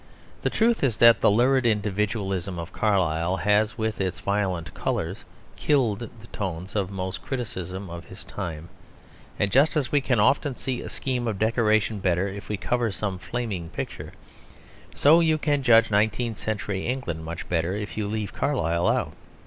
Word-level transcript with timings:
The 0.41 0.49
truth 0.49 0.83
is 0.83 0.97
that 0.97 1.21
the 1.21 1.29
lurid 1.29 1.63
individualism 1.67 2.57
of 2.57 2.73
Carlyle 2.73 3.37
has, 3.37 3.77
with 3.77 4.01
its 4.01 4.19
violent 4.19 4.73
colours, 4.73 5.25
"killed" 5.55 5.99
the 5.99 6.27
tones 6.31 6.75
of 6.75 6.89
most 6.89 7.21
criticism 7.21 7.87
of 7.87 8.05
his 8.05 8.23
time; 8.23 8.69
and 9.37 9.51
just 9.51 9.77
as 9.77 9.91
we 9.91 10.01
can 10.01 10.19
often 10.19 10.55
see 10.55 10.81
a 10.81 10.89
scheme 10.89 11.27
of 11.27 11.37
decoration 11.37 11.99
better 11.99 12.27
if 12.27 12.49
we 12.49 12.57
cover 12.57 12.91
some 12.91 13.19
flaming 13.19 13.69
picture, 13.69 14.13
so 14.95 15.19
you 15.19 15.37
can 15.37 15.61
judge 15.61 15.91
nineteenth 15.91 16.39
century 16.39 16.87
England 16.87 17.23
much 17.23 17.47
better 17.47 17.75
if 17.75 17.95
you 17.95 18.07
leave 18.07 18.33
Carlyle 18.33 18.87
out. 18.87 19.13